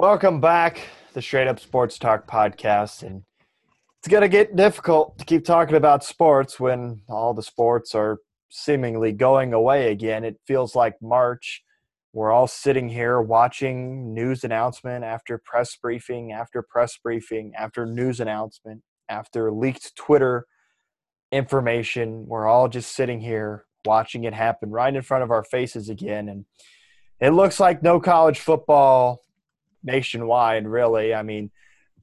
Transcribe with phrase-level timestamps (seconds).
[0.00, 3.22] Welcome back, the Straight Up Sports Talk podcast, and
[3.98, 8.16] it's gonna get difficult to keep talking about sports when all the sports are
[8.48, 10.24] seemingly going away again.
[10.24, 11.62] It feels like March.
[12.14, 18.20] We're all sitting here watching news announcement after press briefing after press briefing after news
[18.20, 18.80] announcement
[19.10, 20.46] after leaked Twitter
[21.30, 22.24] information.
[22.26, 26.30] We're all just sitting here watching it happen right in front of our faces again,
[26.30, 26.46] and
[27.20, 29.24] it looks like no college football
[29.82, 31.14] nationwide, really.
[31.14, 31.50] I mean,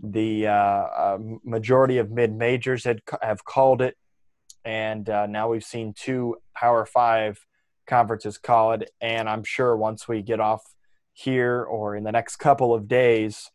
[0.01, 3.97] the uh, uh, majority of mid majors had have called it,
[4.63, 7.45] and uh, now we've seen two Power Five
[7.87, 8.91] conferences call it.
[9.01, 10.61] And I'm sure once we get off
[11.13, 13.49] here or in the next couple of days,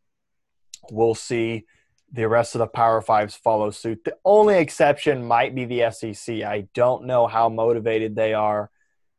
[0.90, 1.66] we'll see
[2.12, 4.04] the rest of the Power Fives follow suit.
[4.04, 6.42] The only exception might be the SEC.
[6.42, 8.70] I don't know how motivated they are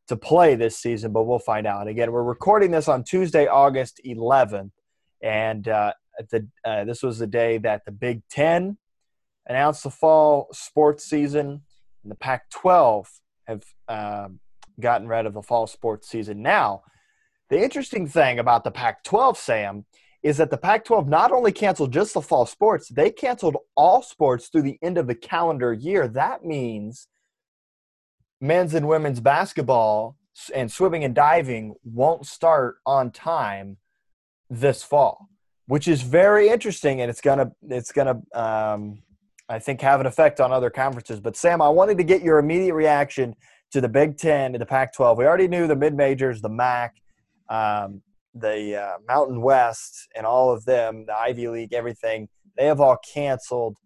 [0.08, 1.88] to play this season, but we'll find out.
[1.88, 4.72] Again, we're recording this on Tuesday, August 11th.
[5.24, 5.94] And uh,
[6.30, 8.78] the, uh, this was the day that the Big Ten
[9.48, 11.62] announced the fall sports season,
[12.04, 13.10] and the Pac 12
[13.48, 14.40] have um,
[14.80, 16.42] gotten rid of the fall sports season.
[16.42, 16.84] Now,
[17.50, 19.86] the interesting thing about the Pac 12, Sam,
[20.24, 24.02] is that the Pac 12 not only canceled just the fall sports, they canceled all
[24.02, 26.08] sports through the end of the calendar year.
[26.08, 27.08] That means
[28.40, 30.18] men's and women's basketball
[30.54, 33.78] and swimming and diving won't start on time
[34.60, 35.30] this fall,
[35.68, 39.02] which is very interesting, and it's gonna it's gonna um,
[39.50, 41.20] I think have an effect on other conferences.
[41.20, 43.36] But Sam, I wanted to get your immediate reaction
[43.72, 45.18] to the Big Ten and the Pac-12.
[45.18, 46.96] We already knew the mid majors, the MAC,
[47.50, 48.02] um,
[48.36, 52.30] the uh, Mountain West, and all of them, the Ivy League, everything.
[52.56, 53.78] They have all canceled,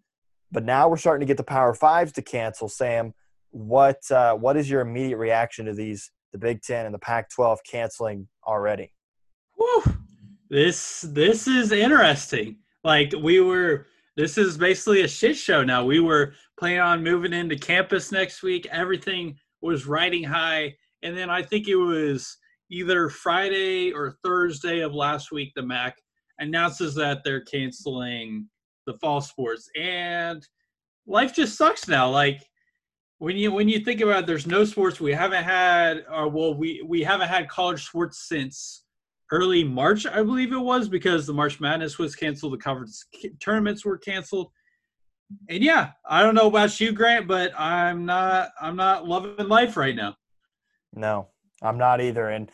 [0.51, 2.67] but now we're starting to get the Power Fives to cancel.
[2.67, 3.13] Sam,
[3.51, 7.57] what uh, what is your immediate reaction to these the Big Ten and the Pac-12
[7.69, 8.91] canceling already?
[9.57, 9.81] Woo
[10.50, 12.58] this this is interesting.
[12.84, 15.84] Like we were this is basically a shit show now.
[15.84, 18.68] We were planning on moving into campus next week.
[18.72, 20.75] Everything was riding high.
[21.03, 22.38] And then I think it was
[22.72, 25.96] either Friday or Thursday of last week, the MAC
[26.40, 28.47] announces that they're canceling
[28.86, 29.69] the fall sports.
[29.75, 30.46] And
[31.06, 32.09] life just sucks now.
[32.09, 32.44] Like
[33.19, 36.53] when you when you think about it, there's no sports we haven't had or well
[36.53, 38.84] we we haven't had college sports since
[39.31, 43.05] early March, I believe it was, because the March Madness was canceled, the conference
[43.39, 44.51] tournaments were canceled.
[45.49, 49.75] And yeah, I don't know about you, Grant, but I'm not I'm not loving life
[49.75, 50.15] right now.
[50.93, 51.27] No,
[51.61, 52.29] I'm not either.
[52.29, 52.49] And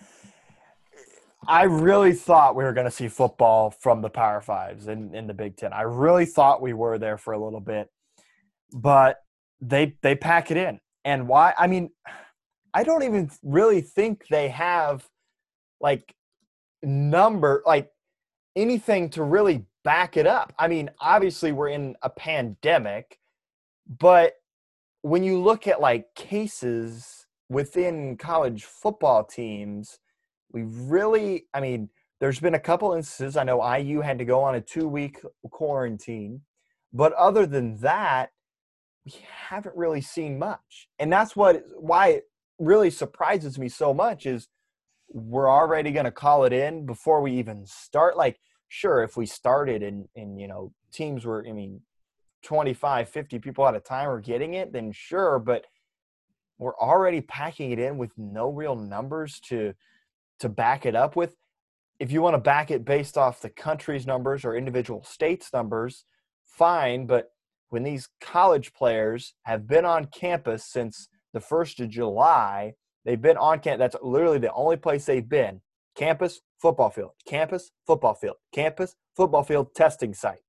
[1.48, 5.28] I really thought we were going to see football from the Power Fives in, in
[5.28, 5.74] the Big Ten.
[5.74, 7.90] I really thought we were there for a little bit,
[8.72, 9.18] but
[9.62, 10.80] they they pack it in.
[11.06, 11.54] And why?
[11.58, 11.90] I mean,
[12.74, 15.06] I don't even really think they have
[15.82, 16.16] like
[16.84, 17.92] number, like
[18.56, 20.54] anything to really back it up.
[20.58, 23.20] I mean, obviously, we're in a pandemic,
[23.88, 24.34] but
[25.02, 30.00] when you look at like cases within college football teams,
[30.52, 31.90] we really, I mean,
[32.20, 33.36] there's been a couple instances.
[33.36, 35.20] I know IU had to go on a two week
[35.52, 36.42] quarantine,
[36.94, 38.32] but other than that,
[39.06, 39.14] we
[39.50, 40.88] haven't really seen much.
[41.00, 42.24] And that's what why it
[42.60, 44.48] really surprises me so much is
[45.14, 48.18] we're already going to call it in before we even start.
[48.18, 51.80] Like sure if we started and and you know teams were i mean
[52.42, 55.66] 25 50 people at a time are getting it then sure but
[56.58, 59.74] we're already packing it in with no real numbers to
[60.40, 61.36] to back it up with.
[62.00, 66.06] If you want to back it based off the country's numbers or individual states numbers
[66.44, 67.30] fine but
[67.70, 72.74] when these college players have been on campus since the 1st of july
[73.06, 73.80] They've been on campus.
[73.80, 75.62] That's literally the only place they've been.
[75.96, 77.12] Campus, football field.
[77.28, 78.38] Campus, football field.
[78.54, 80.44] Campus, football field testing site.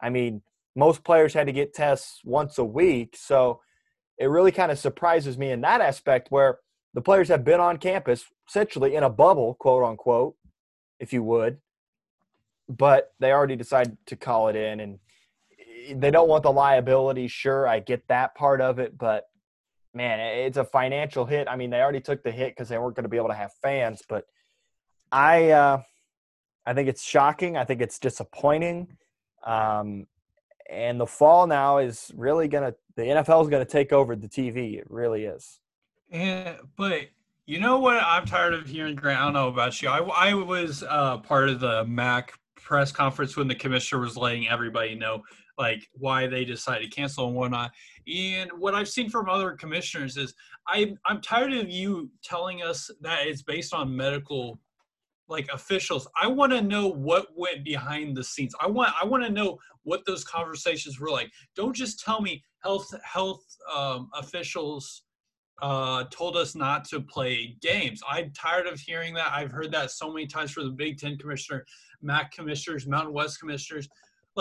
[0.00, 0.42] I mean,
[0.76, 3.16] most players had to get tests once a week.
[3.16, 3.60] So
[4.18, 6.58] it really kind of surprises me in that aspect where
[6.94, 10.34] the players have been on campus, essentially in a bubble, quote unquote,
[10.98, 11.58] if you would.
[12.68, 14.98] But they already decided to call it in and
[15.88, 17.28] eh, they don't want the liability.
[17.28, 19.24] Sure, I get that part of it, but
[19.94, 21.48] man, it's a financial hit.
[21.48, 23.34] I mean, they already took the hit because they weren't going to be able to
[23.34, 24.24] have fans, but
[25.10, 25.82] I, uh,
[26.64, 27.56] I think it's shocking.
[27.56, 28.96] I think it's disappointing.
[29.44, 30.06] Um,
[30.68, 34.14] and the fall now is really going to, the NFL is going to take over
[34.14, 34.78] the TV.
[34.78, 35.58] It really is.
[36.10, 37.08] And, but
[37.46, 39.20] you know what I'm tired of hearing, Grant?
[39.20, 39.88] I don't know about you.
[39.88, 44.48] I, I was uh, part of the MAC press conference when the commissioner was letting
[44.48, 45.24] everybody know
[45.60, 47.70] like why they decided to cancel and whatnot.
[48.12, 50.34] And what I've seen from other commissioners is
[50.66, 54.58] I I'm tired of you telling us that it's based on medical
[55.28, 56.08] like officials.
[56.20, 58.54] I want to know what went behind the scenes.
[58.60, 61.30] I want I want to know what those conversations were like.
[61.54, 65.02] Don't just tell me health health um, officials
[65.62, 68.00] uh, told us not to play games.
[68.08, 69.30] I'm tired of hearing that.
[69.30, 71.66] I've heard that so many times for the Big Ten commissioner,
[72.00, 73.86] MAC commissioners, Mountain West commissioners.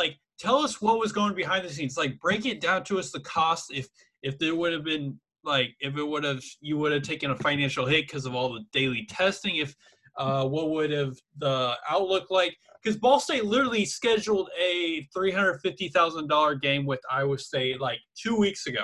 [0.04, 0.16] Like,
[0.46, 1.98] tell us what was going behind the scenes.
[2.04, 3.66] Like, break it down to us the cost.
[3.80, 3.88] If
[4.28, 7.38] if there would have been like if it would have you would have taken a
[7.38, 9.56] financial hit because of all the daily testing.
[9.58, 9.76] If
[10.18, 12.56] uh, what would have the outlook like?
[12.82, 17.80] Because Ball State literally scheduled a three hundred fifty thousand dollar game with Iowa State
[17.80, 18.84] like two weeks ago,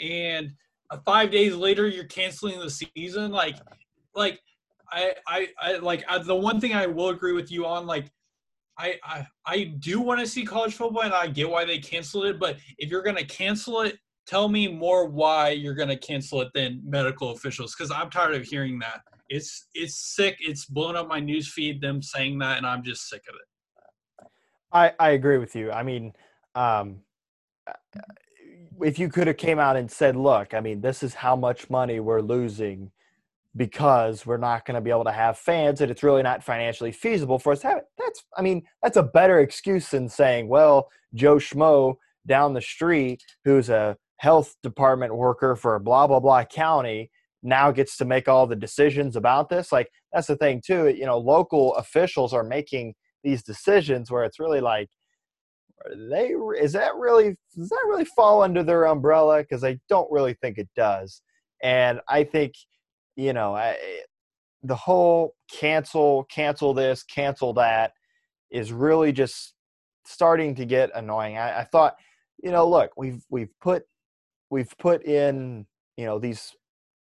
[0.00, 0.50] and
[0.90, 3.30] uh, five days later you're canceling the season.
[3.30, 3.56] Like,
[4.14, 4.40] like
[4.92, 7.86] I, I, I like I, the one thing I will agree with you on.
[7.86, 8.06] Like,
[8.78, 12.26] I, I, I do want to see college football, and I get why they canceled
[12.26, 12.38] it.
[12.38, 16.82] But if you're gonna cancel it, tell me more why you're gonna cancel it than
[16.84, 19.00] medical officials, because I'm tired of hearing that.
[19.28, 20.36] It's it's sick.
[20.40, 21.80] It's blown up my news feed.
[21.80, 24.28] Them saying that, and I'm just sick of it.
[24.72, 25.72] I I agree with you.
[25.72, 26.12] I mean,
[26.54, 26.98] um,
[28.82, 31.70] if you could have came out and said, "Look, I mean, this is how much
[31.70, 32.92] money we're losing
[33.56, 36.92] because we're not going to be able to have fans, and it's really not financially
[36.92, 40.48] feasible for us to have it." That's, I mean, that's a better excuse than saying,
[40.48, 46.44] "Well, Joe Schmo down the street, who's a health department worker for blah blah blah
[46.44, 47.10] county."
[47.42, 51.06] now gets to make all the decisions about this like that's the thing too you
[51.06, 54.88] know local officials are making these decisions where it's really like
[56.10, 60.34] they is that really does that really fall under their umbrella because i don't really
[60.34, 61.22] think it does
[61.62, 62.54] and i think
[63.16, 63.76] you know I,
[64.62, 67.92] the whole cancel cancel this cancel that
[68.50, 69.54] is really just
[70.04, 71.96] starting to get annoying I, I thought
[72.42, 73.84] you know look we've we've put
[74.50, 75.66] we've put in
[75.96, 76.52] you know these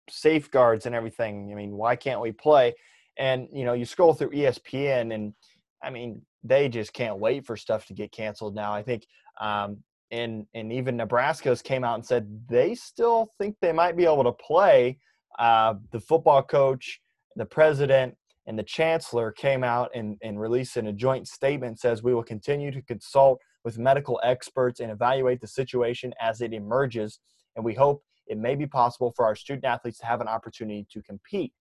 [0.09, 2.75] safeguards and everything i mean why can't we play
[3.19, 5.35] and you know you scroll through espn and
[5.83, 8.73] i mean they just can't wait for stuff to get canceled now.
[8.73, 9.07] I think,
[9.41, 9.79] um,
[10.11, 14.25] and and even Nebraska's came out and said they still think they might be able
[14.25, 14.99] to play.
[15.39, 17.01] Uh, the football coach,
[17.37, 18.17] the president,
[18.47, 22.23] and the chancellor came out and, and released in a joint statement says we will
[22.23, 27.21] continue to consult with medical experts and evaluate the situation as it emerges,
[27.57, 30.87] and we hope it may be possible for our student athletes to have an opportunity
[30.91, 31.53] to compete.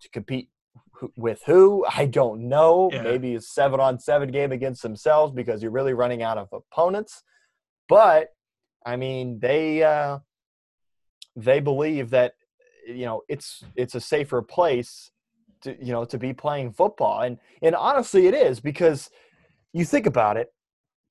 [0.00, 0.48] To compete
[1.16, 2.90] with who I don't know.
[2.92, 3.02] Yeah.
[3.02, 7.22] Maybe a seven on seven game against themselves because you're really running out of opponents.
[7.88, 8.30] But
[8.84, 10.18] I mean, they uh,
[11.36, 12.34] they believe that
[12.86, 15.10] you know it's it's a safer place
[15.62, 19.10] to you know to be playing football, and and honestly, it is because
[19.72, 20.48] you think about it.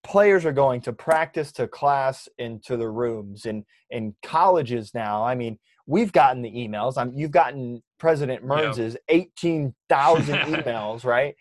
[0.03, 5.23] Players are going to practice, to class, into the rooms, and in colleges now.
[5.23, 6.97] I mean, we've gotten the emails.
[6.97, 9.15] I'm, you've gotten President Mearns's yeah.
[9.15, 11.35] 18,000 emails, right?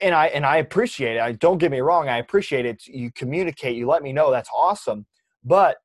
[0.00, 1.20] And I and I appreciate it.
[1.20, 2.86] I don't get me wrong, I appreciate it.
[2.86, 5.06] You communicate, you let me know, that's awesome.
[5.44, 5.78] But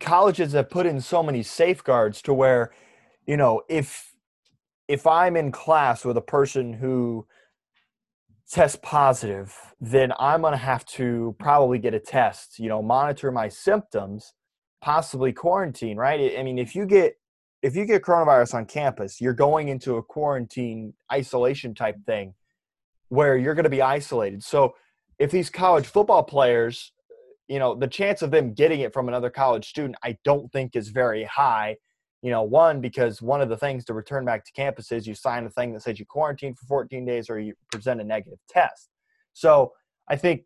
[0.00, 2.72] colleges have put in so many safeguards to where,
[3.26, 4.12] you know, if
[4.88, 7.26] if I'm in class with a person who
[8.50, 13.30] tests positive, then I'm going to have to probably get a test, you know, monitor
[13.30, 14.34] my symptoms,
[14.80, 16.36] possibly quarantine, right?
[16.36, 17.14] I mean, if you get
[17.62, 22.34] if you get coronavirus on campus, you're going into a quarantine isolation type thing
[23.10, 24.42] where you're going to be isolated.
[24.42, 24.74] So
[25.18, 26.92] if these college football players,
[27.50, 30.76] you know, the chance of them getting it from another college student, I don't think
[30.76, 31.76] is very high.
[32.22, 35.16] You know, one, because one of the things to return back to campus is you
[35.16, 38.38] sign a thing that says you quarantine for 14 days or you present a negative
[38.48, 38.88] test.
[39.32, 39.72] So
[40.08, 40.42] I think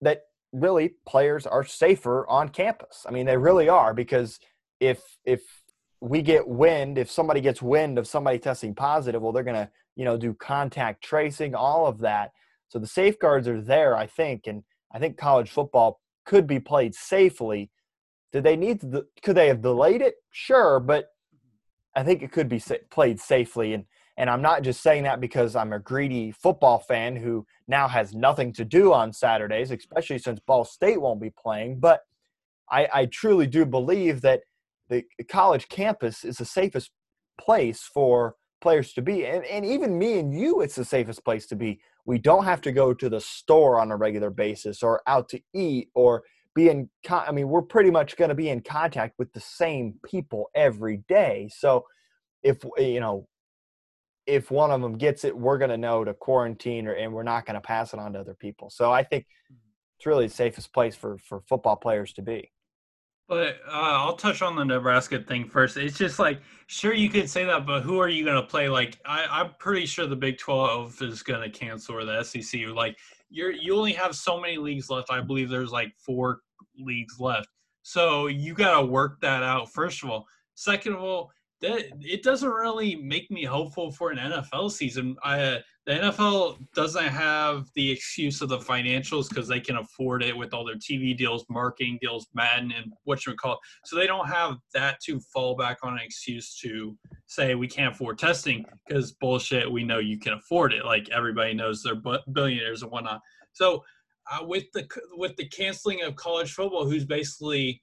[0.00, 0.20] that
[0.52, 3.04] really players are safer on campus.
[3.04, 4.38] I mean, they really are because
[4.78, 5.42] if if
[6.00, 9.70] we get wind if somebody gets wind of somebody testing positive well they're going to
[9.96, 12.32] you know do contact tracing all of that
[12.68, 16.94] so the safeguards are there i think and i think college football could be played
[16.94, 17.70] safely.
[18.32, 20.14] Did they need to could they have delayed it?
[20.30, 21.06] Sure but
[21.94, 23.84] i think it could be played safely and
[24.16, 28.14] and i'm not just saying that because i'm a greedy football fan who now has
[28.14, 32.02] nothing to do on saturdays especially since ball state won't be playing but
[32.70, 34.40] i i truly do believe that
[34.88, 36.90] the college campus is the safest
[37.40, 39.26] place for players to be.
[39.26, 41.80] And, and even me and you, it's the safest place to be.
[42.06, 45.40] We don't have to go to the store on a regular basis or out to
[45.52, 46.22] eat or
[46.54, 49.94] be in, I mean, we're pretty much going to be in contact with the same
[50.04, 51.50] people every day.
[51.52, 51.84] So
[52.42, 53.26] if, you know,
[54.26, 57.22] if one of them gets it, we're going to know to quarantine or, and we're
[57.22, 58.70] not going to pass it on to other people.
[58.70, 59.56] So I think mm-hmm.
[59.98, 62.50] it's really the safest place for, for football players to be.
[63.26, 65.78] But uh, I'll touch on the Nebraska thing first.
[65.78, 68.68] It's just like, sure, you could say that, but who are you going to play?
[68.68, 72.68] Like, I, I'm pretty sure the Big 12 is going to cancel or the SEC.
[72.74, 72.98] Like,
[73.30, 75.10] you're you only have so many leagues left.
[75.10, 76.40] I believe there's like four
[76.78, 77.48] leagues left.
[77.82, 79.72] So you got to work that out.
[79.72, 84.18] First of all, second of all, that it doesn't really make me hopeful for an
[84.18, 85.16] NFL season.
[85.24, 90.34] I, the NFL doesn't have the excuse of the financials because they can afford it
[90.34, 93.54] with all their TV deals, marketing deals, Madden, and what you would call.
[93.54, 93.58] It.
[93.84, 97.94] So they don't have that to fall back on an excuse to say we can't
[97.94, 99.70] afford testing because bullshit.
[99.70, 100.86] We know you can afford it.
[100.86, 102.00] Like everybody knows they're
[102.32, 103.20] billionaires and whatnot.
[103.52, 103.84] So
[104.32, 107.82] uh, with the with the canceling of college football, who's basically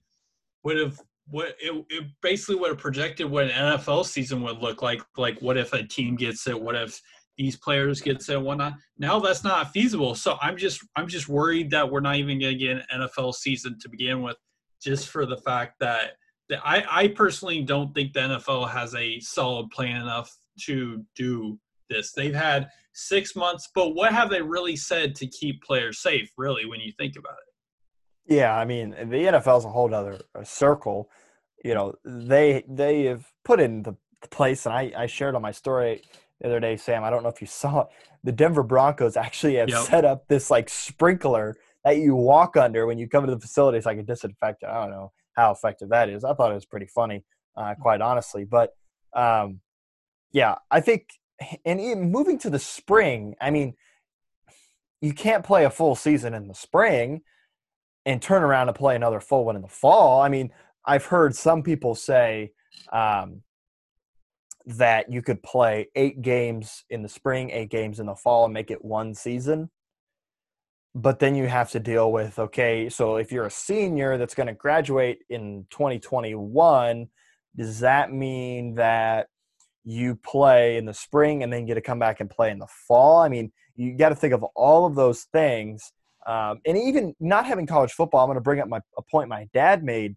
[0.63, 4.81] would have what it, it basically would have projected what an NFL season would look
[4.81, 5.01] like.
[5.17, 6.59] Like, what if a team gets it?
[6.59, 6.99] What if
[7.41, 8.73] these players get it and whatnot?
[8.97, 10.15] Now that's not feasible.
[10.15, 13.33] So I'm just I'm just worried that we're not even going to get an NFL
[13.33, 14.37] season to begin with,
[14.81, 16.11] just for the fact that
[16.49, 21.59] that I I personally don't think the NFL has a solid plan enough to do
[21.89, 22.11] this.
[22.11, 26.31] They've had six months, but what have they really said to keep players safe?
[26.37, 28.33] Really, when you think about it.
[28.35, 31.09] Yeah, I mean the NFL is a whole other circle
[31.63, 33.95] you know they they have put in the
[34.29, 36.01] place and I, I shared on my story
[36.41, 37.87] the other day sam i don't know if you saw it
[38.23, 39.83] the denver broncos actually have yep.
[39.83, 43.75] set up this like sprinkler that you walk under when you come to the facility.
[43.77, 46.25] It's like a disinfectant i don't know how effective that is.
[46.25, 47.23] I thought it was pretty funny
[47.55, 48.43] uh, quite honestly.
[48.43, 48.73] But
[49.15, 49.61] um,
[50.31, 51.09] yeah i think
[51.65, 51.79] and
[52.11, 53.73] moving to the spring i mean
[55.01, 57.21] you can't play a full season in the spring
[58.05, 60.21] and turn around and play another full one in the fall.
[60.21, 60.51] I mean
[60.85, 62.51] I've heard some people say
[62.91, 63.43] um,
[64.65, 68.53] that you could play eight games in the spring, eight games in the fall, and
[68.53, 69.69] make it one season.
[70.93, 74.47] But then you have to deal with okay, so if you're a senior that's going
[74.47, 77.07] to graduate in 2021,
[77.55, 79.27] does that mean that
[79.83, 82.67] you play in the spring and then get to come back and play in the
[82.87, 83.21] fall?
[83.21, 85.91] I mean, you got to think of all of those things.
[86.27, 89.29] Um, and even not having college football, I'm going to bring up my a point
[89.29, 90.15] my dad made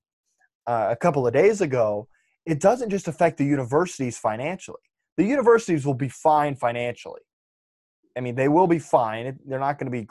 [0.67, 2.09] uh, a couple of days ago,
[2.47, 4.81] it doesn't just affect the universities financially.
[5.17, 7.23] The universities will be fine financially.
[8.17, 9.39] I mean, they will be fine.
[9.47, 10.07] They're not going to be,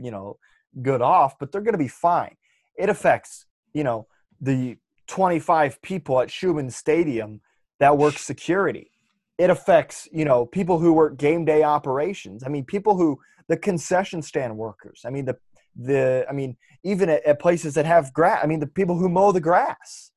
[0.00, 0.38] you know,
[0.82, 2.36] good off, but they're going to be fine.
[2.76, 4.06] It affects, you know,
[4.40, 7.40] the 25 people at Scheumann Stadium
[7.78, 8.90] that work security.
[9.38, 12.42] It affects, you know, people who work game day operations.
[12.44, 15.02] I mean, people who the concession stand workers.
[15.04, 15.36] I mean, the
[15.76, 19.08] the i mean even at, at places that have grass i mean the people who
[19.08, 20.10] mow the grass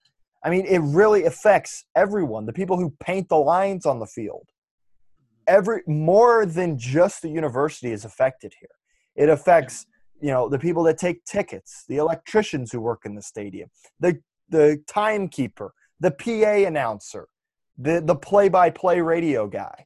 [0.43, 4.47] i mean it really affects everyone the people who paint the lines on the field.
[5.45, 8.75] Every more than just the university is affected here.
[9.15, 9.85] It affects
[10.21, 13.69] you know the people that take tickets the electricians who work in the stadium
[13.99, 14.19] the
[14.49, 17.27] the timekeeper the pa announcer
[17.77, 19.85] the the play-by-play radio guy.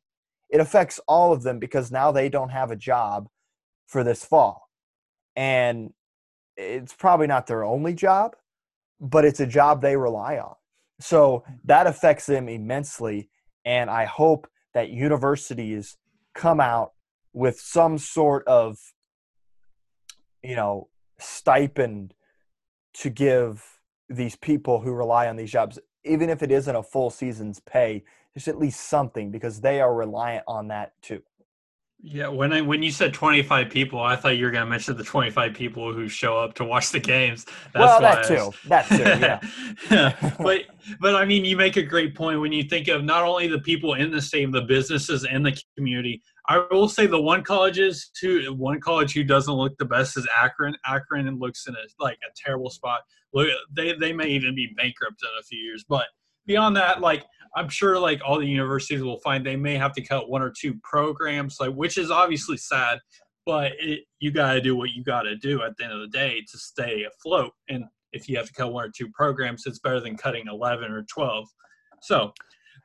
[0.49, 3.27] It affects all of them because now they don't have a job
[3.87, 4.69] for this fall.
[5.35, 5.93] And
[6.55, 8.35] it's probably not their only job,
[8.99, 10.55] but it's a job they rely on.
[10.99, 13.29] So that affects them immensely.
[13.65, 15.97] And I hope that universities
[16.33, 16.93] come out
[17.33, 18.77] with some sort of,
[20.43, 20.89] you know,
[21.19, 22.13] stipend
[22.93, 23.63] to give
[24.09, 28.03] these people who rely on these jobs, even if it isn't a full season's pay,
[28.33, 31.21] just at least something because they are reliant on that too.
[31.99, 34.95] Yeah, when I when you said 25 people, I thought you were going to mention
[34.95, 37.45] the 25 people who show up to watch the games.
[37.73, 38.51] That's well, that too.
[38.67, 39.95] That too.
[39.95, 40.35] Yeah.
[40.39, 40.65] but
[40.99, 43.59] but I mean, you make a great point when you think of not only the
[43.59, 46.21] people in the stadium, the businesses and the community.
[46.47, 50.27] I will say the one colleges to one college who doesn't look the best is
[50.39, 50.75] Akron.
[50.85, 53.01] Akron looks in a like a terrible spot.
[53.33, 55.83] Look, they they may even be bankrupt in a few years.
[55.89, 56.05] But
[56.45, 57.25] beyond that, like
[57.57, 60.53] I'm sure like all the universities will find they may have to cut one or
[60.55, 62.99] two programs, like which is obviously sad,
[63.47, 66.01] but it, you got to do what you got to do at the end of
[66.01, 67.51] the day to stay afloat.
[67.67, 70.91] And if you have to cut one or two programs, it's better than cutting 11
[70.91, 71.47] or 12.
[72.03, 72.31] So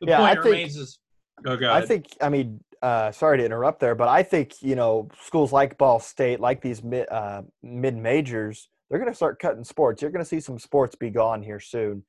[0.00, 0.98] the yeah, point I remains think, is.
[1.46, 4.74] Oh, go I think I mean uh, sorry to interrupt there, but I think you
[4.74, 9.38] know schools like Ball State, like these mid uh, mid majors, they're going to start
[9.38, 10.00] cutting sports.
[10.00, 12.04] You're going to see some sports be gone here soon.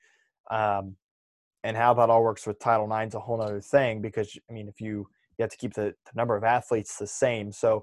[0.50, 0.96] Um,
[1.64, 4.54] and how that all works with Title IX is a whole other thing because I
[4.54, 7.82] mean, if you you have to keep the, the, number of athletes the same, so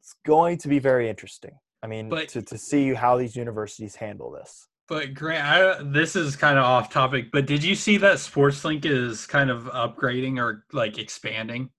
[0.00, 1.52] it's going to be very interesting.
[1.82, 4.66] I mean, but, to to see how these universities handle this.
[4.88, 8.84] But Grant, I, this is kind of off topic, but did you see that SportsLink
[8.84, 11.70] is kind of upgrading or like expanding?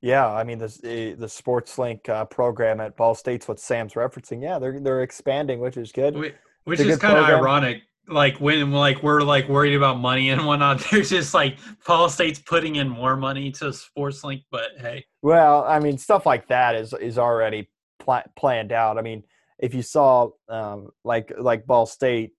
[0.00, 4.42] Yeah, I mean the the SportsLink uh, program at Ball State's what Sam's referencing.
[4.42, 6.14] Yeah, they're they're expanding, which is good.
[6.14, 10.46] Which, which is kind of ironic like when like we're like worried about money and
[10.46, 10.84] whatnot.
[10.90, 15.04] There's just like Ball State's putting in more money to Sports Link, but hey.
[15.22, 18.98] Well, I mean, stuff like that is is already pl- planned out.
[18.98, 19.24] I mean,
[19.58, 22.32] if you saw um, like like Ball State,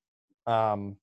[0.45, 0.97] um,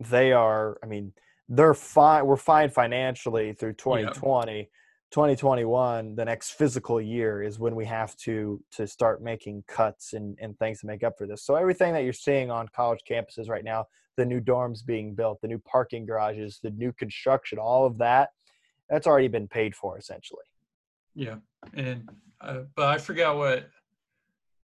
[0.00, 0.78] they are.
[0.82, 1.12] I mean,
[1.48, 2.26] they're fine.
[2.26, 4.58] We're fine financially through 2020.
[4.58, 4.64] Yeah.
[5.10, 10.36] 2021 the next physical year is when we have to to start making cuts and,
[10.40, 11.44] and things to make up for this.
[11.44, 13.86] So everything that you're seeing on college campuses right now
[14.16, 18.30] the new dorms being built the new parking garages the new construction all of that
[18.90, 20.44] that's already been paid for essentially.
[21.14, 21.36] Yeah
[21.74, 22.08] and
[22.40, 23.68] uh, but i forgot what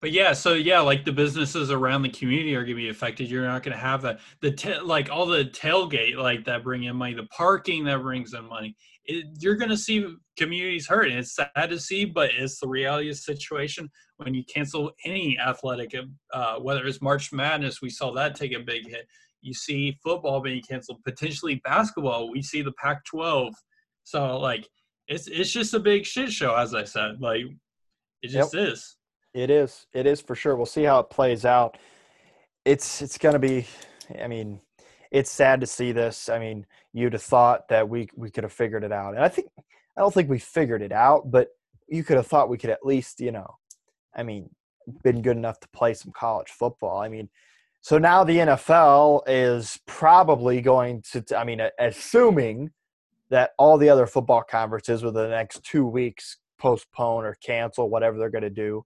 [0.04, 3.30] but yeah, so yeah, like the businesses around the community are going to be affected.
[3.30, 6.82] You're not going to have that the ta- like all the tailgate like that bring
[6.82, 8.76] in money, the parking that brings in money.
[9.06, 10.06] It, you're going to see
[10.36, 14.34] communities hurt, and it's sad to see, but it's the reality of the situation when
[14.34, 15.94] you cancel any athletic,
[16.34, 19.06] uh, whether it's March Madness, we saw that take a big hit.
[19.40, 22.30] You see football being canceled, potentially basketball.
[22.30, 23.52] We see the Pac-12.
[24.02, 24.68] So like,
[25.08, 27.22] it's it's just a big shit show, as I said.
[27.22, 27.44] Like,
[28.20, 28.68] it just yep.
[28.68, 28.96] is.
[29.34, 29.86] It is.
[29.92, 30.54] It is for sure.
[30.54, 31.76] We'll see how it plays out.
[32.64, 33.66] It's it's going to be.
[34.22, 34.60] I mean,
[35.10, 36.28] it's sad to see this.
[36.28, 39.28] I mean, you'd have thought that we we could have figured it out, and I
[39.28, 41.48] think I don't think we figured it out, but
[41.88, 43.56] you could have thought we could at least, you know,
[44.16, 44.48] I mean,
[45.02, 46.98] been good enough to play some college football.
[46.98, 47.28] I mean,
[47.80, 51.24] so now the NFL is probably going to.
[51.36, 52.70] I mean, assuming
[53.30, 58.16] that all the other football conferences within the next two weeks postpone or cancel whatever
[58.16, 58.84] they're going to do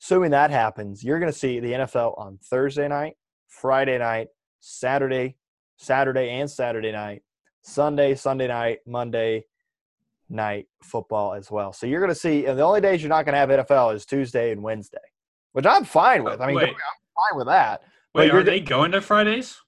[0.00, 3.14] assuming that happens, you're going to see the NFL on Thursday night,
[3.48, 4.28] Friday night,
[4.60, 5.36] Saturday,
[5.76, 7.22] Saturday and Saturday night,
[7.62, 9.44] Sunday, Sunday night, Monday
[10.28, 11.72] night football as well.
[11.72, 13.94] So you're going to see, and the only days you're not going to have NFL
[13.94, 14.98] is Tuesday and Wednesday,
[15.52, 16.40] which I'm fine with.
[16.40, 17.82] Oh, I mean, I'm fine with that.
[18.14, 19.58] Wait, are they going to Fridays?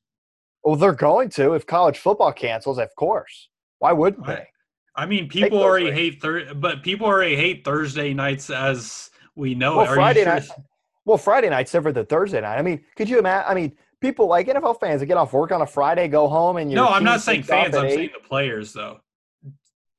[0.65, 3.49] Well, they're going to if college football cancels, of course.
[3.79, 4.47] Why wouldn't they?
[4.95, 9.79] I mean, people already hate Thursday, but people already hate Thursday nights as we know
[9.79, 10.49] well, Friday night.
[11.05, 12.59] Well, Friday night's different the Thursday night.
[12.59, 13.51] I mean, could you imagine?
[13.51, 16.59] I mean, people like NFL fans that get off work on a Friday, go home,
[16.59, 16.77] and you.
[16.77, 17.75] No, I'm not saying fans.
[17.75, 17.95] I'm eight.
[17.95, 19.01] saying the players, though.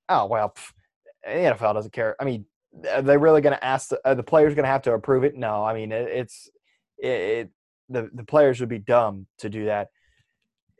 [0.10, 0.72] Oh well, pff,
[1.24, 2.16] the NFL doesn't care.
[2.20, 2.46] I mean,
[2.90, 5.36] are they really going to ask the, the players going to have to approve it?
[5.36, 6.50] No, I mean it, it's
[6.98, 7.50] it, it,
[7.90, 9.90] the the players would be dumb to do that.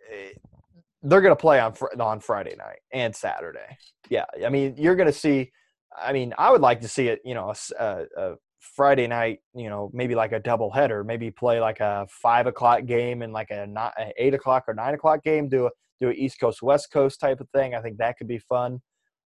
[0.10, 0.40] It,
[1.02, 3.78] they're going to play on on Friday night and Saturday.
[4.10, 5.52] Yeah, I mean you're going to see
[5.96, 9.70] I mean, I would like to see it, you know, a, a Friday night, you
[9.70, 13.52] know, maybe like a double header, maybe play like a five o'clock game and like
[13.52, 16.62] a, not, a eight o'clock or nine o'clock game, do a, do a East Coast,
[16.62, 17.76] West Coast type of thing.
[17.76, 18.82] I think that could be fun.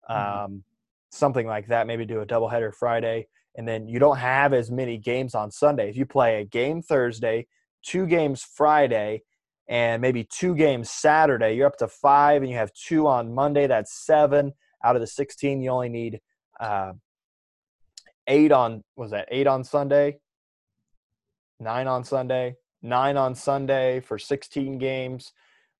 [0.08, 0.44] Mm-hmm.
[0.44, 0.64] Um,
[1.10, 3.26] something like that, maybe do a double header Friday.
[3.56, 5.90] And then you don't have as many games on Sunday.
[5.90, 7.46] If you play a game Thursday,
[7.82, 9.22] two games Friday,
[9.68, 13.66] and maybe two games Saturday, you're up to five, and you have two on Monday.
[13.66, 14.52] That's seven
[14.84, 15.60] out of the 16.
[15.60, 16.20] You only need–
[16.60, 16.92] uh,
[18.26, 20.18] eight on was that eight on Sunday,
[21.60, 25.32] nine on Sunday, nine on Sunday for 16 games,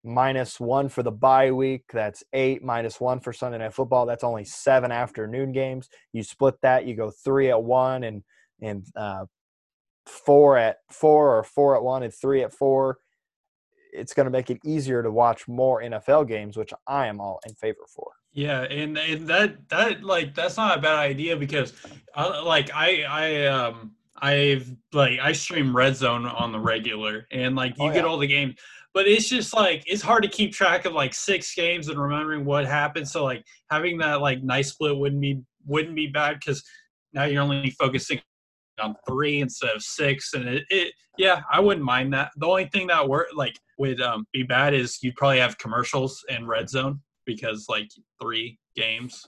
[0.04, 1.84] minus one for the bye week.
[1.92, 4.06] That's eight minus one for Sunday Night Football.
[4.06, 5.88] That's only seven afternoon games.
[6.12, 8.22] You split that, you go three at one and
[8.60, 9.24] and uh,
[10.06, 12.98] four at four or four at one and three at four.
[13.92, 17.40] It's going to make it easier to watch more NFL games, which I am all
[17.46, 18.12] in favor for.
[18.34, 21.72] Yeah, and, and that that like that's not a bad idea because,
[22.16, 27.54] uh, like I I um I've like I stream Red Zone on the regular and
[27.54, 27.94] like you oh, yeah.
[27.94, 28.56] get all the games,
[28.92, 32.44] but it's just like it's hard to keep track of like six games and remembering
[32.44, 33.08] what happened.
[33.08, 36.60] So like having that like nice split wouldn't be wouldn't be bad because
[37.12, 38.20] now you're only focusing
[38.80, 42.32] on three instead of six, and it, it yeah I wouldn't mind that.
[42.36, 46.24] The only thing that work like would um, be bad is you'd probably have commercials
[46.28, 49.26] in Red Zone because like three games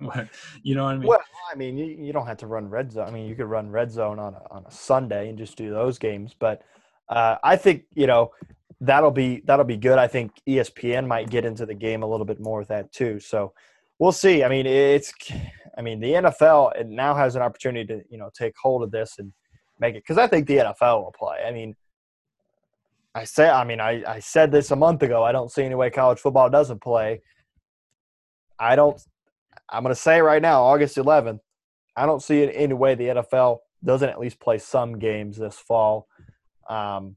[0.00, 0.28] like
[0.62, 1.08] you know what I mean?
[1.08, 1.22] Well,
[1.52, 3.06] I mean, you, you don't have to run red zone.
[3.06, 5.70] I mean, you could run red zone on a, on a Sunday and just do
[5.70, 6.34] those games.
[6.38, 6.62] But
[7.08, 8.32] uh, I think you know
[8.80, 9.98] that'll be that'll be good.
[9.98, 13.20] I think ESPN might get into the game a little bit more with that too.
[13.20, 13.52] So
[13.98, 14.44] we'll see.
[14.44, 15.12] I mean, it's
[15.76, 18.90] I mean the NFL it now has an opportunity to you know take hold of
[18.90, 19.32] this and
[19.80, 21.38] make it because I think the NFL will play.
[21.46, 21.74] I mean,
[23.14, 25.24] I say, I mean, I, I said this a month ago.
[25.24, 27.22] I don't see any way college football doesn't play.
[28.58, 29.00] I don't.
[29.70, 31.40] I'm going to say right now, August 11th.
[31.96, 35.56] I don't see it any way the NFL doesn't at least play some games this
[35.56, 36.06] fall,
[36.68, 37.16] um,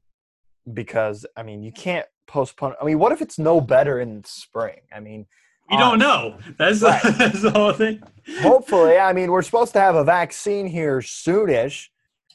[0.72, 2.74] because I mean, you can't postpone.
[2.80, 4.80] I mean, what if it's no better in spring?
[4.94, 5.26] I mean,
[5.70, 6.38] you don't know.
[6.58, 7.02] That's, right.
[7.02, 8.02] the, that's the whole thing.
[8.40, 11.88] Hopefully, I mean, we're supposed to have a vaccine here soonish,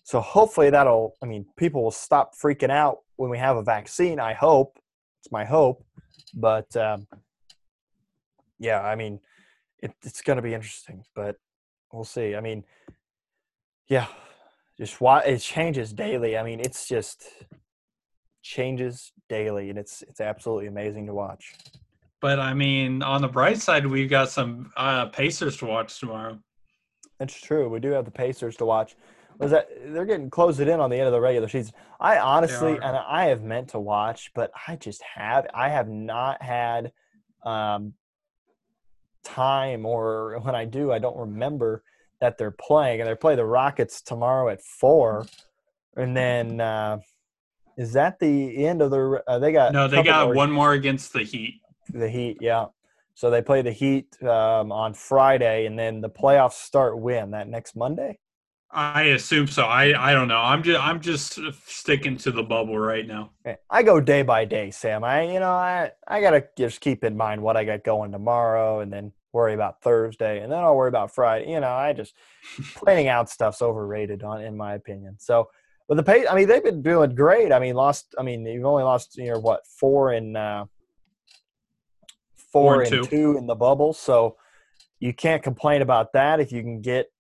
[0.04, 1.16] so hopefully that'll.
[1.22, 4.80] I mean, people will stop freaking out when we have a vaccine, I hope.
[5.20, 5.84] It's my hope,
[6.34, 7.08] but um,
[8.60, 9.20] yeah, I mean,
[9.80, 11.36] it, it's going to be interesting, but
[11.92, 12.36] we'll see.
[12.36, 12.64] I mean,
[13.88, 14.08] yeah,
[14.78, 16.38] just why it changes daily.
[16.38, 17.30] I mean, it's just
[18.44, 21.54] changes daily, and it's it's absolutely amazing to watch.
[22.22, 26.40] But I mean, on the bright side, we've got some uh, Pacers to watch tomorrow.
[27.20, 27.70] That's true.
[27.70, 28.96] We do have the Pacers to watch.
[29.40, 31.74] Was that they're getting closed it in on the end of the regular season?
[32.00, 35.46] I honestly, and I have meant to watch, but I just have.
[35.54, 36.92] I have not had
[37.46, 37.94] um,
[39.24, 41.84] time, or when I do, I don't remember
[42.20, 43.00] that they're playing.
[43.00, 45.28] And they play the Rockets tomorrow at four,
[45.96, 46.98] and then uh,
[47.78, 49.24] is that the end of the?
[49.28, 49.88] Uh, they got no.
[49.88, 51.62] They got more, one more against the Heat.
[51.94, 52.66] The Heat, yeah.
[53.14, 57.48] So they play the Heat um, on Friday, and then the playoffs start when that
[57.48, 58.20] next Monday.
[58.70, 59.64] I assume so.
[59.64, 60.42] I I don't know.
[60.42, 63.32] I'm just I'm just sticking to the bubble right now.
[63.70, 65.04] I go day by day, Sam.
[65.04, 68.82] I you know I I gotta just keep in mind what I got going tomorrow,
[68.82, 71.52] and then worry about Thursday, and then I'll worry about Friday.
[71.52, 72.14] You know, I just
[72.76, 75.16] planning out stuff's overrated on in my opinion.
[75.20, 75.50] So,
[75.88, 77.54] but the pay, I mean, they've been doing great.
[77.54, 78.16] I mean, lost.
[78.20, 80.66] I mean, you've only lost you know what four in uh,
[82.36, 83.10] four, four and, and two.
[83.10, 84.36] two in the bubble, so
[85.00, 87.12] you can't complain about that if you can get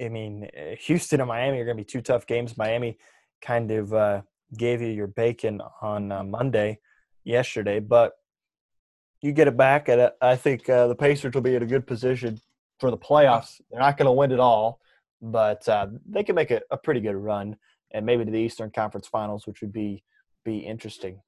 [0.00, 2.56] I mean, eh, Houston and Miami are going to be two tough games.
[2.56, 2.98] Miami
[3.40, 4.22] kind of uh,
[4.56, 6.78] gave you your bacon on uh, Monday,
[7.24, 8.12] yesterday, but
[9.20, 11.86] you get it back, and I think uh, the Pacers will be in a good
[11.86, 12.40] position
[12.80, 13.60] for the playoffs.
[13.70, 14.80] They're not going to win it all,
[15.20, 17.56] but uh, they can make a, a pretty good run,
[17.92, 20.02] and maybe to the Eastern Conference Finals, which would be
[20.44, 21.20] be interesting.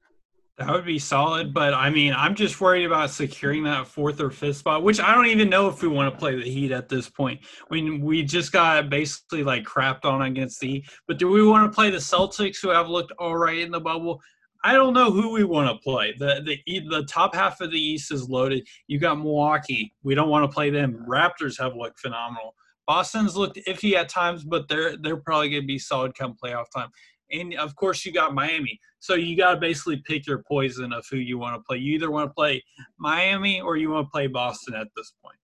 [0.59, 4.31] That would be solid, but I mean, I'm just worried about securing that fourth or
[4.31, 6.89] fifth spot, which I don't even know if we want to play the Heat at
[6.89, 7.41] this point.
[7.73, 11.71] Mean, we just got basically like crapped on against the Heat, but do we want
[11.71, 14.21] to play the Celtics, who have looked all right in the bubble?
[14.63, 16.15] I don't know who we want to play.
[16.17, 18.65] The the the top half of the East is loaded.
[18.87, 19.93] You got Milwaukee.
[20.05, 21.05] We don't want to play them.
[21.09, 22.55] Raptors have looked phenomenal.
[22.87, 26.67] Boston's looked iffy at times, but they're they're probably going to be solid come playoff
[26.75, 26.91] time
[27.35, 28.81] and of course you got Miami.
[29.01, 31.79] So you got to basically pick your poison of who you want to play.
[31.79, 32.63] You either want to play
[32.99, 35.37] Miami or you want to play Boston at this point.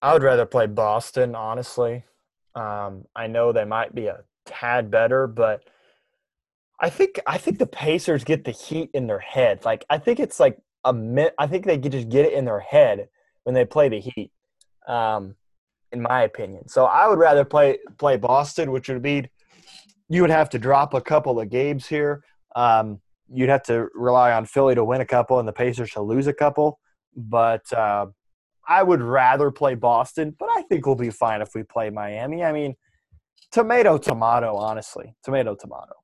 [0.00, 2.04] I would rather play Boston, honestly.
[2.54, 5.64] Um, I know they might be a tad better, but
[6.80, 9.64] I think I think the Pacers get the heat in their head.
[9.64, 11.34] Like I think it's like a mit.
[11.38, 13.08] I think they just get it in their head
[13.44, 14.32] when they play the Heat.
[14.86, 15.36] Um,
[15.92, 19.28] in my opinion, so I would rather play play Boston, which would be
[20.12, 22.22] you would have to drop a couple of games here.
[22.54, 23.00] Um,
[23.32, 26.26] you'd have to rely on Philly to win a couple and the Pacers to lose
[26.26, 26.78] a couple.
[27.16, 28.06] But uh,
[28.68, 32.44] I would rather play Boston, but I think we'll be fine if we play Miami.
[32.44, 32.74] I mean,
[33.50, 35.14] tomato, tomato, honestly.
[35.24, 35.94] Tomato, tomato.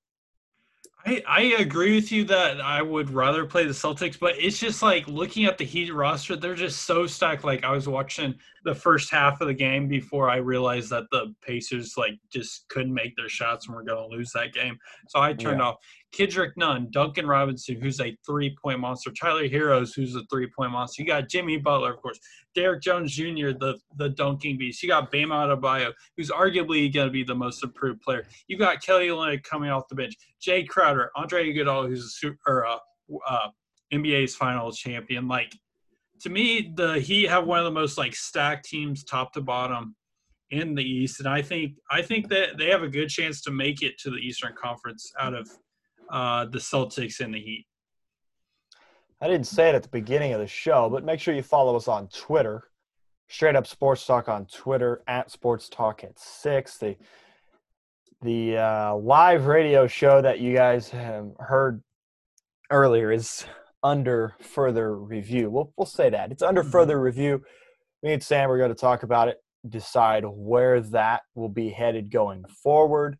[1.08, 4.82] I, I agree with you that I would rather play the Celtics, but it's just
[4.82, 7.44] like looking at the Heat roster, they're just so stacked.
[7.44, 11.34] Like I was watching the first half of the game before I realized that the
[11.40, 14.78] Pacers like just couldn't make their shots and we're gonna lose that game.
[15.08, 15.68] So I turned yeah.
[15.68, 15.76] off.
[16.12, 20.72] Kendrick Nunn, Duncan Robinson, who's a three point monster, Tyler Herro, who's a three point
[20.72, 21.02] monster.
[21.02, 22.18] You got Jimmy Butler, of course,
[22.54, 24.82] Derrick Jones Jr., the the dunking beast.
[24.82, 28.24] You got Bam Adebayo, who's arguably going to be the most improved player.
[28.48, 32.66] You got Kelly Olynyk coming off the bench, Jae Crowder, Andre Iguodala, who's a super,
[32.66, 32.78] uh,
[33.28, 33.48] uh,
[33.92, 35.28] NBA's finals champion.
[35.28, 35.54] Like
[36.20, 39.94] to me, the Heat have one of the most like stacked teams, top to bottom
[40.50, 43.50] in the East, and I think I think that they have a good chance to
[43.50, 45.48] make it to the Eastern Conference out of
[46.10, 47.66] uh, the Celtics and the Heat.
[49.20, 51.76] I didn't say it at the beginning of the show, but make sure you follow
[51.76, 52.64] us on Twitter.
[53.28, 56.78] Straight up Sports Talk on Twitter at Sports Talk at six.
[56.78, 56.96] The
[58.22, 61.82] the uh, live radio show that you guys have heard
[62.70, 63.44] earlier is
[63.82, 65.50] under further review.
[65.50, 66.70] We'll we'll say that it's under mm-hmm.
[66.70, 67.42] further review.
[68.02, 72.10] Me and Sam are going to talk about it, decide where that will be headed
[72.10, 73.18] going forward,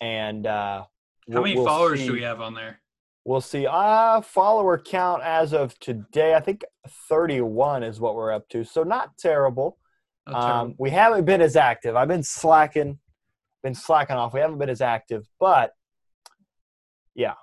[0.00, 0.84] and uh,
[1.32, 2.06] how many we'll followers see.
[2.06, 2.80] do we have on there?
[3.24, 3.66] We'll see.
[3.66, 6.64] Uh, follower count as of today, I think
[7.08, 8.64] 31 is what we're up to.
[8.64, 9.78] So not terrible.
[10.26, 10.74] Not um, terrible.
[10.78, 11.96] we haven't been as active.
[11.96, 12.98] I've been slacking,
[13.62, 14.32] been slacking off.
[14.32, 15.72] We haven't been as active, but
[17.14, 17.34] yeah,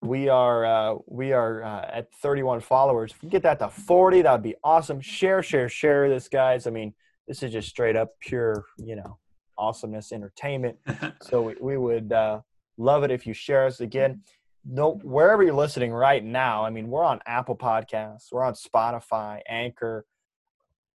[0.00, 3.12] we are uh, we are uh, at 31 followers.
[3.12, 5.00] If we get that to 40, that would be awesome.
[5.00, 6.66] Share, share, share this, guys.
[6.66, 6.94] I mean,
[7.26, 9.18] this is just straight up pure, you know,
[9.58, 10.78] awesomeness, entertainment.
[11.22, 12.40] so we, we would uh,
[12.78, 14.22] Love it if you share us again.
[14.64, 16.64] No, wherever you're listening right now.
[16.64, 20.06] I mean, we're on Apple Podcasts, we're on Spotify, Anchor.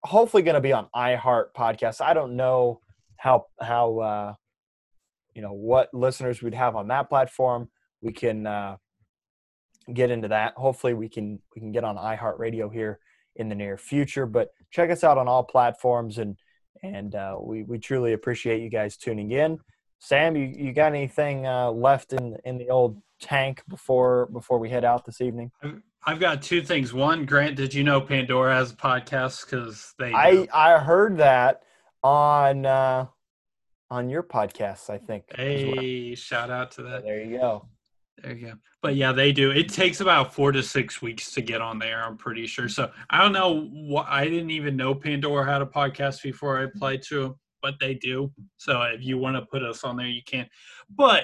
[0.05, 2.01] Hopefully, going to be on iHeart Podcasts.
[2.01, 2.81] I don't know
[3.17, 4.33] how how uh,
[5.33, 7.69] you know what listeners we'd have on that platform.
[8.01, 8.77] We can uh,
[9.93, 10.53] get into that.
[10.55, 12.99] Hopefully, we can we can get on iHeartRadio here
[13.35, 14.25] in the near future.
[14.25, 16.37] But check us out on all platforms, and
[16.81, 19.59] and uh, we we truly appreciate you guys tuning in.
[20.03, 24.69] Sam, you, you got anything uh, left in in the old tank before before we
[24.69, 25.49] head out this evening?
[26.05, 26.93] I've got two things.
[26.93, 29.45] One, Grant, did you know Pandora has a podcast?
[29.45, 30.09] Because they.
[30.09, 30.15] Do.
[30.17, 31.61] I I heard that
[32.03, 33.05] on uh,
[33.89, 34.89] on your podcast.
[34.89, 35.23] I think.
[35.33, 36.15] Hey, well.
[36.17, 37.03] shout out to that.
[37.03, 37.69] There you go.
[38.21, 38.53] There you go.
[38.81, 39.51] But yeah, they do.
[39.51, 42.03] It takes about four to six weeks to get on there.
[42.03, 42.67] I'm pretty sure.
[42.67, 46.63] So I don't know what I didn't even know Pandora had a podcast before I
[46.63, 48.31] applied to them, but they do.
[48.57, 50.47] So if you want to put us on there, you can.
[50.89, 51.23] But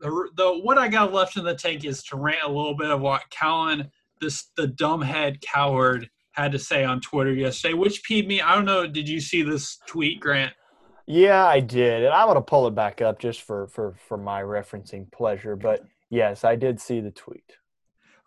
[0.00, 2.90] the, the what I got left in the tank is to rant a little bit
[2.90, 3.90] of what Colin,
[4.20, 8.40] this the dumbhead coward, had to say on Twitter yesterday, which peed me.
[8.40, 8.86] I don't know.
[8.86, 10.52] Did you see this tweet, Grant?
[11.06, 14.42] Yeah, I did, and I'm gonna pull it back up just for for for my
[14.42, 15.56] referencing pleasure.
[15.56, 17.56] But yes, I did see the tweet.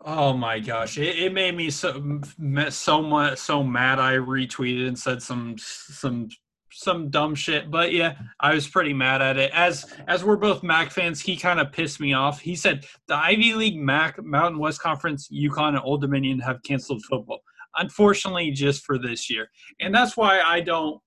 [0.06, 2.20] Oh my gosh, it, it made me so
[2.68, 3.98] so much so mad.
[3.98, 6.28] I retweeted and said some some
[6.74, 7.70] some dumb shit.
[7.70, 9.50] But yeah, I was pretty mad at it.
[9.54, 12.40] As as we're both MAC fans, he kind of pissed me off.
[12.40, 17.02] He said the Ivy League MAC Mountain West Conference, UConn and Old Dominion have canceled
[17.04, 17.40] football.
[17.76, 19.48] Unfortunately, just for this year,
[19.80, 21.00] and that's why I don't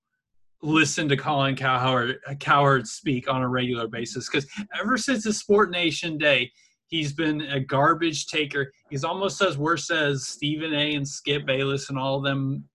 [0.62, 4.48] listen to Colin Cowherd, Cowherd speak on a regular basis because
[4.80, 6.52] ever since the Sport Nation day,
[6.88, 8.72] he's been a garbage taker.
[8.90, 10.96] He's almost as worse as Stephen A.
[10.96, 12.66] and Skip Bayless and all them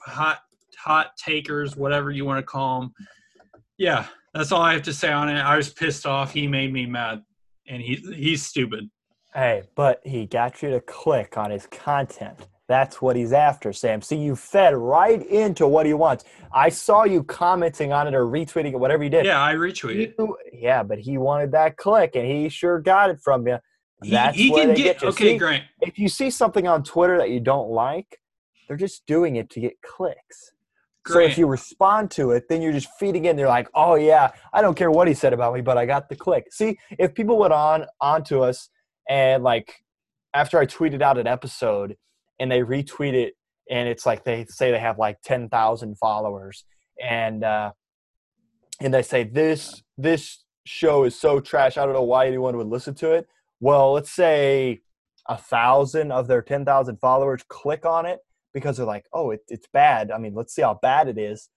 [0.00, 0.40] hot
[0.82, 2.92] hot takers, whatever you want to call them.
[3.78, 5.38] Yeah, that's all I have to say on it.
[5.38, 6.32] I was pissed off.
[6.32, 7.22] He made me mad,
[7.68, 8.90] and he he's stupid.
[9.34, 12.46] Hey, but he got you to click on his content.
[12.68, 14.00] That's what he's after, Sam.
[14.02, 16.24] See, you fed right into what he wants.
[16.54, 19.24] I saw you commenting on it or retweeting it, whatever you did.
[19.24, 20.14] Yeah, I retweeted.
[20.18, 23.58] You, yeah, but he wanted that click, and he sure got it from you.
[24.02, 25.64] That's he, he can get, get okay, see, Grant.
[25.80, 28.18] If you see something on Twitter that you don't like,
[28.66, 30.52] they're just doing it to get clicks.
[31.04, 31.26] Grant.
[31.26, 33.36] So if you respond to it, then you're just feeding in.
[33.36, 36.08] They're like, "Oh yeah, I don't care what he said about me, but I got
[36.08, 38.68] the click." See, if people went on onto us
[39.08, 39.82] and like
[40.34, 41.96] after I tweeted out an episode
[42.38, 43.34] and they retweet it
[43.70, 46.64] and it's like they say they have like 10,000 followers
[47.02, 47.72] and uh
[48.80, 52.68] and they say this this show is so trash I don't know why anyone would
[52.68, 53.26] listen to it.
[53.60, 54.80] Well, let's say
[55.28, 58.20] a thousand of their 10,000 followers click on it
[58.52, 60.10] because they're like, oh, it, it's bad.
[60.10, 61.48] I mean, let's see how bad it is.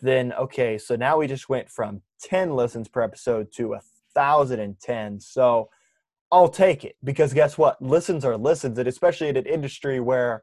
[0.00, 3.80] Then, okay, so now we just went from 10 listens per episode to a
[4.14, 5.20] thousand and ten.
[5.20, 5.68] So
[6.32, 7.80] I'll take it because guess what?
[7.82, 10.42] Listens are listens, and especially in an industry where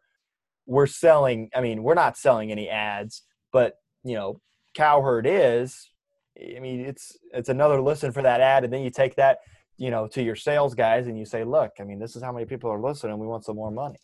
[0.65, 1.49] we're selling.
[1.55, 4.41] I mean, we're not selling any ads, but you know,
[4.73, 5.89] Cowherd is.
[6.39, 9.39] I mean, it's it's another listen for that ad, and then you take that,
[9.77, 12.31] you know, to your sales guys, and you say, look, I mean, this is how
[12.31, 13.17] many people are listening.
[13.17, 13.99] We want some more money.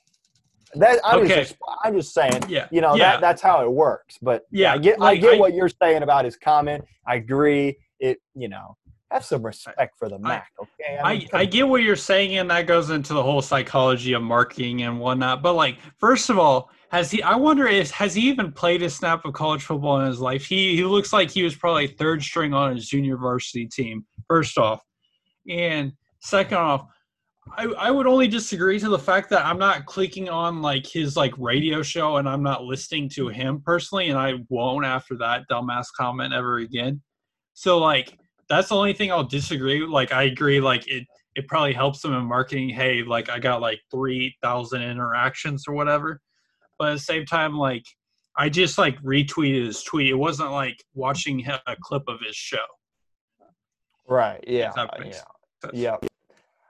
[0.79, 1.41] That I'm, okay.
[1.41, 3.13] just, I'm just saying, yeah, you know, yeah.
[3.13, 4.17] that that's how it works.
[4.21, 6.83] But yeah, I get like, I get I, what you're saying about his comment.
[7.05, 7.77] I agree.
[7.99, 8.77] It, you know,
[9.11, 10.99] have some respect for the MAC, okay?
[11.01, 14.13] I, mean, I, I, get what you're saying, and that goes into the whole psychology
[14.13, 15.41] of marketing and whatnot.
[15.41, 17.21] But like, first of all, has he?
[17.21, 20.45] I wonder if has he even played a snap of college football in his life?
[20.45, 24.05] He he looks like he was probably third string on his junior varsity team.
[24.27, 24.81] First off,
[25.49, 26.87] and second off,
[27.57, 31.15] I, I would only disagree to the fact that I'm not clicking on like his
[31.15, 35.43] like radio show and I'm not listening to him personally, and I won't after that
[35.49, 37.01] dumbass comment ever again.
[37.53, 38.17] So like
[38.49, 39.85] that's the only thing I'll disagree.
[39.85, 41.05] Like I agree, like it
[41.35, 42.69] it probably helps them in marketing.
[42.69, 46.19] Hey, like I got like three thousand interactions or whatever.
[46.79, 47.83] But at the same time, like
[48.37, 50.09] I just like retweeted his tweet.
[50.09, 52.57] It wasn't like watching a clip of his show.
[54.07, 54.43] Right.
[54.47, 54.71] Yeah.
[55.05, 55.21] Yeah.
[55.73, 55.97] Yeah.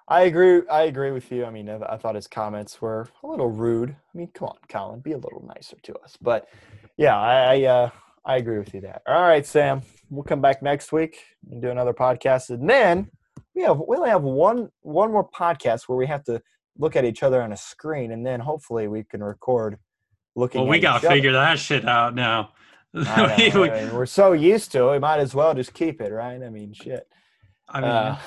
[0.07, 0.61] I agree.
[0.71, 1.45] I agree with you.
[1.45, 3.89] I mean, I, I, thought his comments were a little rude.
[3.89, 6.17] I mean, come on, Colin, be a little nicer to us.
[6.21, 6.47] But
[6.95, 7.89] yeah, I I, uh,
[8.25, 9.01] I agree with you there.
[9.05, 11.19] All right, Sam we'll come back next week
[11.51, 13.09] and do another podcast, and then
[13.55, 16.41] we have we only have one one more podcast where we have to
[16.77, 19.77] look at each other on a screen, and then hopefully we can record
[20.35, 20.61] looking.
[20.61, 22.51] Well, we got to figure that shit out now.
[22.93, 26.11] Know, I mean, we're so used to it, we might as well just keep it,
[26.11, 26.41] right?
[26.41, 27.05] I mean, shit.
[27.67, 28.17] I mean, uh,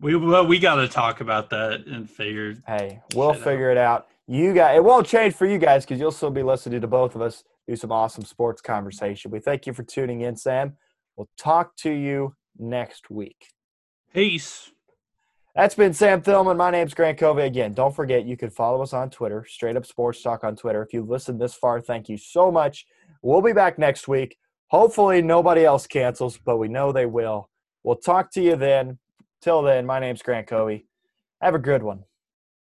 [0.00, 2.56] we well, we got to talk about that and figure.
[2.66, 3.76] Hey, we'll figure out.
[3.76, 4.08] it out.
[4.26, 7.14] You guys, it won't change for you guys because you'll still be listening to both
[7.14, 9.30] of us do some awesome sports conversation.
[9.30, 10.76] We thank you for tuning in, Sam.
[11.16, 13.48] We'll talk to you next week.
[14.12, 14.70] Peace.
[15.54, 16.58] That's been Sam Thillman.
[16.58, 17.42] My name's Grant Covey.
[17.42, 20.82] Again, don't forget you can follow us on Twitter, Straight Up Sports Talk on Twitter.
[20.82, 22.86] If you've listened this far, thank you so much.
[23.22, 24.36] We'll be back next week.
[24.68, 27.48] Hopefully, nobody else cancels, but we know they will.
[27.84, 28.98] We'll talk to you then.
[29.46, 30.88] Till then, my name's Grant Covey.
[31.40, 32.02] Have a good one.